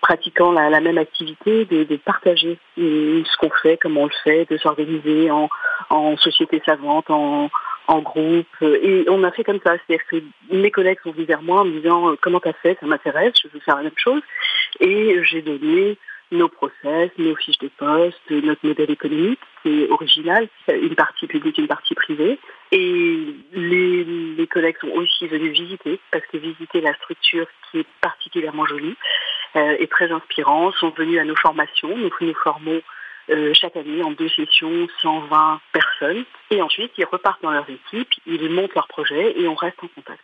pratiquant 0.00 0.52
la, 0.52 0.80
même 0.80 0.98
activité, 0.98 1.64
de, 1.64 1.96
partager 1.96 2.58
ce 2.76 3.36
qu'on 3.38 3.50
fait, 3.62 3.76
comment 3.76 4.02
on 4.02 4.06
le 4.06 4.12
fait, 4.22 4.48
de 4.50 4.56
s'organiser 4.58 5.30
en, 5.30 5.48
en 5.90 6.16
société 6.16 6.62
savante, 6.64 7.10
en, 7.10 7.50
en 7.88 8.00
groupe. 8.00 8.46
Et 8.62 9.04
on 9.08 9.24
a 9.24 9.30
fait 9.30 9.44
comme 9.44 9.60
ça. 9.64 9.74
C'est-à-dire 9.86 10.06
que 10.06 10.16
mes 10.50 10.70
collègues 10.70 10.98
sont 11.02 11.12
venus 11.12 11.28
vers 11.28 11.42
moi 11.42 11.60
en 11.60 11.64
me 11.64 11.80
disant 11.80 12.14
comment 12.20 12.40
t'as 12.40 12.52
fait, 12.54 12.76
ça 12.80 12.86
m'intéresse, 12.86 13.34
je 13.42 13.48
veux 13.48 13.60
faire 13.60 13.76
la 13.76 13.84
même 13.84 13.92
chose. 13.96 14.22
Et 14.80 15.20
j'ai 15.24 15.42
donné 15.42 15.98
nos 16.32 16.48
process, 16.48 17.10
nos 17.18 17.36
fiches 17.36 17.58
de 17.58 17.68
poste, 17.76 18.30
notre 18.30 18.66
modèle 18.66 18.90
économique 18.90 19.40
qui 19.62 19.82
est 19.82 19.90
original, 19.90 20.48
une 20.68 20.94
partie 20.94 21.26
publique, 21.26 21.58
une 21.58 21.68
partie 21.68 21.94
privée. 21.94 22.38
Et 22.72 23.34
les, 23.52 24.04
les 24.04 24.46
collègues 24.46 24.76
sont 24.80 24.90
aussi 24.90 25.26
venus 25.28 25.52
visiter, 25.52 26.00
parce 26.10 26.26
que 26.26 26.38
visiter 26.38 26.80
la 26.80 26.94
structure 26.94 27.46
qui 27.70 27.80
est 27.80 27.86
particulièrement 28.00 28.66
jolie 28.66 28.96
euh, 29.56 29.76
et 29.78 29.86
très 29.86 30.10
inspirant, 30.10 30.72
sont 30.72 30.90
venus 30.90 31.20
à 31.20 31.24
nos 31.24 31.36
formations. 31.36 31.96
Nous 31.96 32.10
nous 32.20 32.34
formons 32.34 32.82
euh, 33.30 33.52
chaque 33.54 33.76
année 33.76 34.02
en 34.02 34.10
deux 34.10 34.28
sessions 34.28 34.86
120 35.00 35.60
personnes. 35.72 36.24
Et 36.50 36.60
ensuite, 36.60 36.92
ils 36.98 37.06
repartent 37.06 37.42
dans 37.42 37.52
leur 37.52 37.68
équipe, 37.68 38.08
ils 38.26 38.50
montent 38.50 38.74
leur 38.74 38.88
projet 38.88 39.34
et 39.38 39.48
on 39.48 39.54
reste 39.54 39.82
en 39.82 39.88
contact. 39.88 40.20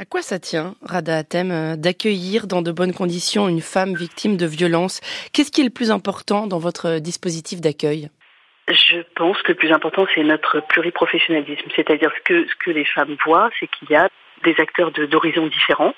À 0.00 0.04
quoi 0.04 0.22
ça 0.22 0.38
tient, 0.38 0.74
Rada 0.82 1.16
Atem, 1.16 1.50
euh, 1.50 1.76
d'accueillir 1.76 2.46
dans 2.46 2.62
de 2.62 2.70
bonnes 2.70 2.92
conditions 2.92 3.48
une 3.48 3.60
femme 3.60 3.94
victime 3.94 4.36
de 4.36 4.46
violence? 4.46 5.00
Qu'est-ce 5.32 5.50
qui 5.50 5.62
est 5.62 5.64
le 5.64 5.70
plus 5.70 5.90
important 5.90 6.46
dans 6.46 6.58
votre 6.58 6.98
dispositif 6.98 7.60
d'accueil? 7.60 8.10
Je 8.68 8.98
pense 9.16 9.40
que 9.42 9.52
le 9.52 9.56
plus 9.56 9.72
important, 9.72 10.06
c'est 10.14 10.22
notre 10.22 10.60
pluriprofessionnalisme. 10.68 11.68
C'est-à-dire 11.74 12.12
ce 12.16 12.22
que, 12.22 12.46
ce 12.46 12.54
que 12.56 12.70
les 12.70 12.84
femmes 12.84 13.16
voient, 13.24 13.50
c'est 13.58 13.66
qu'il 13.66 13.90
y 13.90 13.96
a 13.96 14.08
des 14.44 14.54
acteurs 14.58 14.92
d'horizons 14.92 15.46
différents 15.46 15.94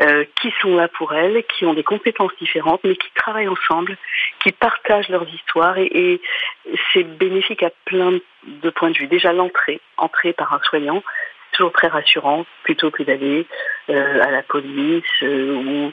euh, 0.00 0.24
qui 0.40 0.52
sont 0.60 0.76
là 0.76 0.88
pour 0.88 1.14
elles, 1.14 1.44
qui 1.44 1.64
ont 1.66 1.74
des 1.74 1.84
compétences 1.84 2.32
différentes, 2.40 2.80
mais 2.84 2.96
qui 2.96 3.10
travaillent 3.14 3.48
ensemble, 3.48 3.96
qui 4.42 4.52
partagent 4.52 5.08
leurs 5.08 5.28
histoires 5.28 5.78
et, 5.78 5.88
et 5.92 6.20
c'est 6.92 7.04
bénéfique 7.04 7.62
à 7.62 7.70
plein 7.84 8.18
de 8.46 8.70
points 8.70 8.90
de 8.90 8.98
vue. 8.98 9.06
Déjà 9.06 9.32
l'entrée, 9.32 9.80
entrée 9.96 10.32
par 10.32 10.52
un 10.52 10.60
soignant, 10.64 11.02
toujours 11.52 11.72
très 11.72 11.88
rassurant, 11.88 12.44
plutôt 12.64 12.90
que 12.90 13.02
d'aller 13.02 13.46
euh, 13.88 14.22
à 14.22 14.30
la 14.30 14.42
police 14.42 15.04
euh, 15.22 15.54
ou 15.54 15.92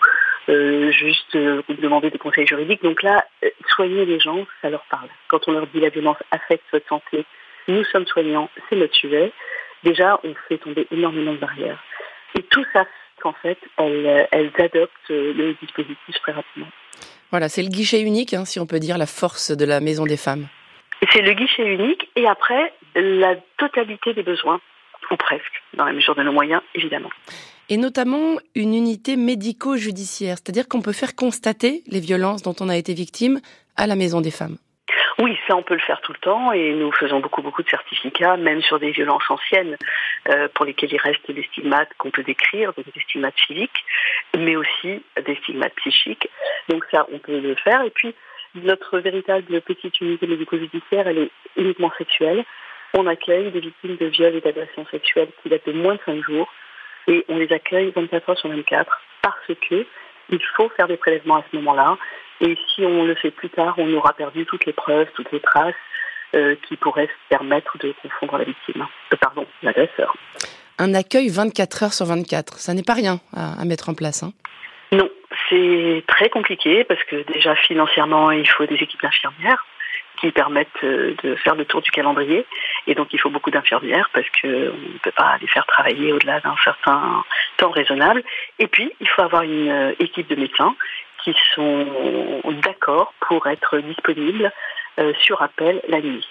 euh, 0.49 0.91
juste 0.91 1.35
euh, 1.35 1.61
demander 1.69 2.09
des 2.09 2.17
conseils 2.17 2.47
juridiques. 2.47 2.81
Donc 2.83 3.03
là, 3.03 3.25
euh, 3.43 3.49
soigner 3.67 4.05
les 4.05 4.19
gens, 4.19 4.45
ça 4.61 4.69
leur 4.69 4.83
parle. 4.89 5.09
Quand 5.27 5.47
on 5.47 5.51
leur 5.51 5.67
dit 5.67 5.79
la 5.79 5.89
violence 5.89 6.17
affecte 6.31 6.65
votre 6.71 6.87
santé, 6.87 7.25
nous 7.67 7.83
sommes 7.85 8.07
soignants, 8.07 8.49
c'est 8.67 8.75
notre 8.75 8.95
sujet. 8.95 9.31
Déjà, 9.83 10.19
on 10.23 10.33
fait 10.47 10.57
tomber 10.57 10.87
énormément 10.91 11.33
de 11.33 11.37
barrières. 11.37 11.83
Et 12.37 12.43
tout 12.43 12.65
ça, 12.73 12.85
qu'en 13.21 13.33
fait, 13.33 13.57
elles, 13.77 14.27
elles 14.31 14.51
adoptent 14.57 15.09
le 15.09 15.55
dispositif 15.61 16.15
très 16.21 16.31
rapidement. 16.33 16.67
Voilà, 17.29 17.47
c'est 17.47 17.63
le 17.63 17.69
guichet 17.69 18.01
unique, 18.01 18.33
hein, 18.33 18.43
si 18.45 18.59
on 18.59 18.65
peut 18.65 18.79
dire, 18.79 18.97
la 18.97 19.05
force 19.05 19.51
de 19.51 19.65
la 19.65 19.79
Maison 19.79 20.05
des 20.05 20.17
femmes. 20.17 20.47
C'est 21.13 21.21
le 21.21 21.33
guichet 21.33 21.65
unique 21.65 22.09
et 22.15 22.27
après, 22.27 22.73
la 22.95 23.35
totalité 23.57 24.13
des 24.13 24.23
besoins 24.23 24.59
ou 25.09 25.15
presque, 25.15 25.63
dans 25.73 25.85
la 25.85 25.93
mesure 25.93 26.15
de 26.15 26.23
nos 26.23 26.31
moyens, 26.31 26.61
évidemment. 26.75 27.09
Et 27.69 27.77
notamment 27.77 28.37
une 28.53 28.73
unité 28.73 29.15
médico-judiciaire, 29.15 30.37
c'est-à-dire 30.37 30.67
qu'on 30.67 30.81
peut 30.81 30.91
faire 30.91 31.15
constater 31.15 31.83
les 31.87 31.99
violences 31.99 32.41
dont 32.43 32.55
on 32.59 32.69
a 32.69 32.77
été 32.77 32.93
victime 32.93 33.39
à 33.77 33.87
la 33.87 33.95
Maison 33.95 34.21
des 34.21 34.31
femmes. 34.31 34.57
Oui, 35.21 35.37
ça 35.47 35.55
on 35.55 35.61
peut 35.61 35.75
le 35.75 35.81
faire 35.81 36.01
tout 36.01 36.13
le 36.13 36.17
temps 36.17 36.51
et 36.51 36.73
nous 36.73 36.91
faisons 36.93 37.19
beaucoup 37.19 37.43
beaucoup 37.43 37.61
de 37.61 37.69
certificats, 37.69 38.37
même 38.37 38.59
sur 38.63 38.79
des 38.79 38.89
violences 38.89 39.29
anciennes 39.29 39.77
euh, 40.29 40.47
pour 40.55 40.65
lesquelles 40.65 40.91
il 40.91 40.99
reste 40.99 41.29
des 41.29 41.43
stigmates 41.43 41.93
qu'on 41.99 42.09
peut 42.09 42.23
décrire, 42.23 42.73
donc 42.73 42.91
des 42.91 43.01
stigmates 43.01 43.39
physiques, 43.39 43.85
mais 44.35 44.55
aussi 44.55 45.03
des 45.23 45.35
stigmates 45.35 45.75
psychiques. 45.75 46.27
Donc 46.69 46.83
ça 46.89 47.05
on 47.13 47.19
peut 47.19 47.39
le 47.39 47.53
faire. 47.53 47.83
Et 47.83 47.91
puis 47.91 48.15
notre 48.55 48.97
véritable 48.97 49.61
petite 49.61 50.01
unité 50.01 50.25
médico-judiciaire, 50.25 51.07
elle 51.07 51.19
est 51.19 51.31
uniquement 51.55 51.91
sexuelle. 51.99 52.43
On 52.95 53.05
accueille 53.05 53.51
des 53.51 53.59
victimes 53.59 53.97
de 53.97 54.07
viols 54.07 54.37
et 54.37 54.41
d'agressions 54.41 54.87
sexuelles 54.87 55.29
qui 55.43 55.49
datent 55.49 55.67
de 55.67 55.73
moins 55.73 55.93
de 55.93 56.01
5 56.03 56.19
jours 56.23 56.51
et 57.07 57.23
on 57.29 57.37
les 57.37 57.53
accueille 57.53 57.91
24 57.95 58.27
heures 58.27 58.39
sur 58.39 58.49
24 58.49 59.01
parce 59.21 59.53
que 59.69 59.85
il 60.29 60.43
faut 60.55 60.69
faire 60.69 60.87
des 60.87 60.97
prélèvements 60.97 61.35
à 61.35 61.43
ce 61.51 61.55
moment-là 61.57 61.97
et 62.41 62.57
si 62.73 62.83
on 62.83 63.05
le 63.05 63.15
fait 63.15 63.31
plus 63.31 63.49
tard, 63.49 63.75
on 63.77 63.93
aura 63.93 64.13
perdu 64.13 64.45
toutes 64.45 64.65
les 64.65 64.73
preuves, 64.73 65.07
toutes 65.13 65.31
les 65.31 65.39
traces 65.39 65.75
euh, 66.33 66.55
qui 66.67 66.75
pourraient 66.75 67.09
permettre 67.29 67.77
de 67.77 67.93
confondre 68.01 68.37
la 68.37 68.45
victime, 68.45 68.87
euh, 69.13 69.15
pardon, 69.19 69.45
l'agresseur. 69.61 70.15
Un 70.79 70.93
accueil 70.93 71.29
24 71.29 71.83
heures 71.83 71.93
sur 71.93 72.07
24, 72.07 72.57
ça 72.57 72.73
n'est 72.73 72.83
pas 72.83 72.93
rien 72.93 73.19
à, 73.35 73.61
à 73.61 73.65
mettre 73.65 73.89
en 73.89 73.93
place. 73.93 74.23
Hein. 74.23 74.31
Non, 74.91 75.09
c'est 75.49 76.03
très 76.07 76.29
compliqué 76.29 76.83
parce 76.83 77.03
que 77.03 77.23
déjà 77.31 77.55
financièrement, 77.55 78.31
il 78.31 78.49
faut 78.49 78.65
des 78.65 78.75
équipes 78.75 79.01
d'infirmières 79.01 79.63
qui 80.19 80.31
permettent 80.31 80.67
euh, 80.83 81.13
de 81.23 81.35
faire 81.35 81.55
le 81.55 81.65
tour 81.65 81.81
du 81.81 81.91
calendrier. 81.91 82.45
Et 82.87 82.95
donc, 82.95 83.09
il 83.11 83.19
faut 83.19 83.29
beaucoup 83.29 83.51
d'infirmières 83.51 84.09
parce 84.13 84.27
qu'on 84.41 84.47
ne 84.47 84.99
peut 85.03 85.11
pas 85.11 85.37
les 85.41 85.47
faire 85.47 85.65
travailler 85.67 86.11
au-delà 86.13 86.39
d'un 86.39 86.55
certain 86.63 87.23
temps 87.57 87.71
raisonnable. 87.71 88.23
Et 88.57 88.67
puis, 88.67 88.91
il 88.99 89.07
faut 89.09 89.21
avoir 89.21 89.43
une 89.43 89.93
équipe 89.99 90.27
de 90.29 90.35
médecins 90.35 90.75
qui 91.23 91.33
sont 91.55 91.85
d'accord 92.63 93.13
pour 93.27 93.47
être 93.47 93.79
disponibles 93.79 94.51
euh, 94.99 95.13
sur 95.23 95.41
appel 95.41 95.81
la 95.87 96.01
nuit. 96.01 96.25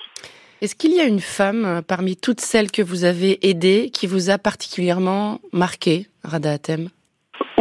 Est-ce 0.61 0.75
qu'il 0.75 0.95
y 0.95 1.01
a 1.01 1.05
une 1.05 1.21
femme 1.21 1.83
parmi 1.89 2.17
toutes 2.17 2.41
celles 2.41 2.71
que 2.71 2.83
vous 2.83 3.05
avez 3.05 3.49
aidées 3.49 3.91
qui 3.91 4.07
vous 4.07 4.29
a 4.29 4.37
particulièrement 4.37 5.41
marqué, 5.53 6.07
Rada 6.23 6.53
Atem 6.53 6.91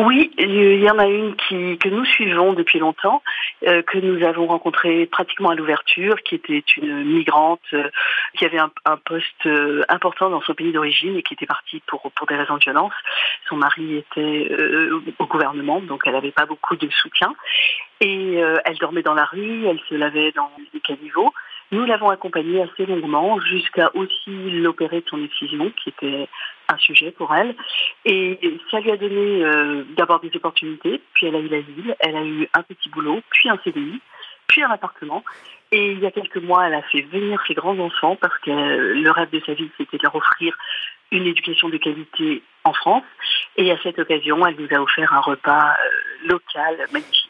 oui, 0.06 0.32
il 0.38 0.82
y 0.82 0.90
en 0.90 0.98
a 0.98 1.06
une 1.08 1.36
qui, 1.36 1.78
que 1.78 1.90
nous 1.90 2.06
suivons 2.06 2.54
depuis 2.54 2.80
longtemps, 2.80 3.22
euh, 3.68 3.82
que 3.82 3.98
nous 3.98 4.26
avons 4.26 4.48
rencontrée 4.48 5.06
pratiquement 5.06 5.50
à 5.50 5.56
l'ouverture, 5.56 6.22
qui 6.24 6.36
était 6.36 6.64
une 6.78 7.04
migrante 7.04 7.60
euh, 7.74 7.90
qui 8.38 8.46
avait 8.46 8.60
un, 8.60 8.72
poste 9.04 9.46
euh, 9.46 9.84
important 9.90 10.30
dans 10.30 10.42
son 10.42 10.54
pays 10.54 10.72
d'origine 10.72 11.18
et 11.18 11.24
qui 11.24 11.34
était 11.34 11.46
partie 11.46 11.82
pour, 11.86 12.10
pour 12.14 12.28
des 12.28 12.36
raisons 12.36 12.56
de 12.56 12.64
violence. 12.64 12.94
Son 13.50 13.58
mari 13.58 13.98
était 13.98 14.56
au 15.18 15.26
gouvernement, 15.26 15.82
donc 15.82 16.04
elle 16.06 16.14
n'avait 16.14 16.32
pas 16.32 16.46
beaucoup 16.46 16.78
de 16.78 16.90
soutien. 16.90 17.36
Et 18.00 18.36
elle 18.36 18.78
dormait 18.78 19.02
dans 19.02 19.14
la 19.14 19.26
rue, 19.26 19.66
elle 19.66 19.80
se 19.90 19.96
lavait 19.96 20.32
dans 20.32 20.52
des 20.74 20.80
caniveaux. 20.80 21.34
Nous 21.72 21.86
l'avons 21.86 22.10
accompagnée 22.10 22.62
assez 22.62 22.86
longuement 22.86 23.40
jusqu'à 23.42 23.92
aussi 23.94 24.32
l'opérer 24.52 25.02
de 25.02 25.10
son 25.10 25.24
excision, 25.24 25.72
qui 25.72 25.90
était 25.90 26.28
un 26.70 26.78
sujet 26.78 27.12
pour 27.12 27.34
elle. 27.34 27.56
Et 28.06 28.40
ça 28.72 28.80
lui 28.80 28.92
a 28.92 28.98
donné 28.98 29.44
euh, 29.44 29.84
d'abord 29.98 30.20
des 30.20 30.32
opportunités, 30.36 31.02
puis 31.14 31.28
elle 31.28 31.36
a 31.36 31.40
eu 31.40 31.48
l'asile, 31.48 31.96
elle 32.00 32.16
a 32.16 32.24
eu 32.24 32.48
un 32.54 32.64
petit 32.64 32.90
boulot, 32.90 33.22
puis 33.30 33.50
un 33.50 33.60
CDI, 33.64 34.00
puis 34.48 34.64
un 34.64 34.70
appartement. 34.70 35.24
Et 35.72 35.92
il 35.92 36.00
y 36.00 36.06
a 36.06 36.12
quelques 36.12 36.38
mois, 36.38 36.68
elle 36.68 36.74
a 36.74 36.82
fait 36.84 37.02
venir 37.02 37.40
ses 37.48 37.54
grands-enfants 37.54 38.16
parce 38.16 38.38
que 38.40 38.50
le 38.50 39.12
rêve 39.12 39.30
de 39.30 39.42
sa 39.46 39.54
vie, 39.54 39.70
c'était 39.78 39.98
de 39.98 40.04
leur 40.04 40.16
offrir 40.16 40.56
une 41.12 41.26
éducation 41.26 41.70
de 41.70 41.78
qualité 41.78 42.44
en 42.64 42.74
France. 42.74 43.04
Et 43.56 43.72
à 43.72 43.78
cette 43.82 44.00
occasion, 44.00 44.46
elle 44.46 44.56
nous 44.58 44.68
a 44.76 44.82
offert 44.82 45.14
un 45.14 45.22
repas 45.22 45.70
euh, 45.72 46.28
local 46.28 46.78
magnifique. 46.92 47.30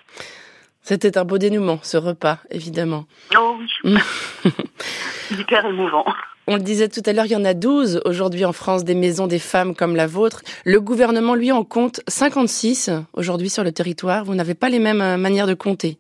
C'était 0.82 1.18
un 1.18 1.26
beau 1.26 1.38
dénouement, 1.38 1.80
ce 1.84 1.98
repas, 1.98 2.40
évidemment. 2.50 3.06
Oh 3.38 3.58
oui. 3.84 3.94
Hyper 5.32 5.66
émouvant. 5.66 6.06
On 6.52 6.56
le 6.56 6.64
disait 6.64 6.90
tout 6.90 7.04
à 7.06 7.14
l'heure, 7.14 7.28
il 7.28 7.32
y 7.32 7.36
en 7.36 7.46
a 7.46 7.54
12 7.54 8.02
aujourd'hui 8.06 8.44
en 8.44 8.54
France, 8.54 8.84
des 8.84 8.96
maisons 8.96 9.28
des 9.28 9.38
femmes 9.38 9.76
comme 9.76 9.96
la 9.96 10.08
vôtre. 10.08 10.42
Le 10.66 10.82
gouvernement, 10.82 11.36
lui, 11.36 11.52
en 11.52 11.64
compte 11.64 12.02
56 12.08 12.90
aujourd'hui 13.14 13.52
sur 13.52 13.64
le 13.64 13.72
territoire. 13.72 14.24
Vous 14.24 14.34
n'avez 14.34 14.56
pas 14.56 14.68
les 14.68 14.80
mêmes 14.80 15.02
euh, 15.02 15.18
manières 15.18 15.46
de 15.46 15.54
compter? 15.54 16.00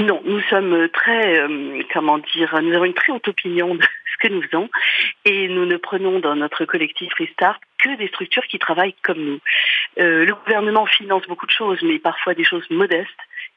Non, 0.00 0.20
nous 0.24 0.40
sommes 0.50 0.88
très, 0.92 1.38
euh, 1.38 1.80
comment 1.94 2.18
dire, 2.18 2.58
nous 2.60 2.74
avons 2.74 2.86
une 2.86 2.94
très 2.94 3.12
haute 3.12 3.28
opinion 3.28 3.76
de 3.76 3.82
ce 4.20 4.26
que 4.26 4.34
nous 4.34 4.42
faisons 4.42 4.68
et 5.24 5.46
nous 5.46 5.64
ne 5.64 5.76
prenons 5.76 6.18
dans 6.18 6.34
notre 6.34 6.64
collectif 6.64 7.12
Restart 7.16 7.60
que 7.80 7.96
des 7.98 8.08
structures 8.08 8.48
qui 8.48 8.58
travaillent 8.58 8.96
comme 9.04 9.24
nous. 9.24 9.38
Euh, 10.00 10.24
le 10.24 10.34
gouvernement 10.34 10.86
finance 10.86 11.22
beaucoup 11.28 11.46
de 11.46 11.52
choses, 11.52 11.78
mais 11.84 12.00
parfois 12.00 12.34
des 12.34 12.42
choses 12.42 12.68
modestes 12.70 13.10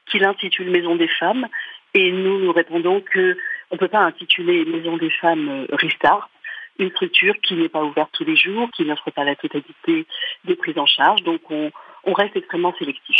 qu'il 0.06 0.24
intitule 0.24 0.70
Maison 0.70 0.94
des 0.94 1.08
femmes 1.08 1.48
et 1.94 2.10
nous 2.10 2.38
nous 2.38 2.52
répondons 2.52 3.00
que 3.00 3.36
on 3.72 3.76
ne 3.76 3.78
peut 3.78 3.88
pas 3.88 4.00
intituler 4.00 4.64
Maison 4.64 4.96
des 4.96 5.10
femmes 5.10 5.66
Restart 5.72 6.28
une 6.78 6.90
structure 6.90 7.34
qui 7.42 7.54
n'est 7.54 7.68
pas 7.68 7.82
ouverte 7.82 8.10
tous 8.12 8.24
les 8.24 8.36
jours, 8.36 8.70
qui 8.74 8.84
n'offre 8.84 9.10
pas 9.10 9.24
la 9.24 9.36
totalité 9.36 10.06
des 10.44 10.56
prises 10.56 10.78
en 10.78 10.86
charge. 10.86 11.22
Donc 11.22 11.40
on, 11.50 11.70
on 12.04 12.12
reste 12.12 12.36
extrêmement 12.36 12.74
sélectif. 12.78 13.16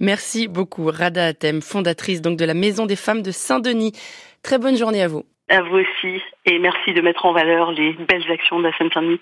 Merci 0.00 0.48
beaucoup, 0.48 0.86
Rada 0.86 1.26
Atem, 1.26 1.62
fondatrice 1.62 2.20
donc 2.20 2.38
de 2.38 2.44
la 2.44 2.54
Maison 2.54 2.86
des 2.86 2.96
femmes 2.96 3.22
de 3.22 3.30
Saint-Denis. 3.30 3.92
Très 4.42 4.58
bonne 4.58 4.76
journée 4.76 5.02
à 5.02 5.08
vous. 5.08 5.24
À 5.48 5.62
vous 5.62 5.76
aussi, 5.76 6.22
et 6.46 6.58
merci 6.58 6.94
de 6.94 7.00
mettre 7.02 7.26
en 7.26 7.32
valeur 7.32 7.70
les 7.70 7.92
belles 7.92 8.30
actions 8.30 8.58
de 8.58 8.64
la 8.64 8.76
Seine-Saint-Denis. 8.76 9.20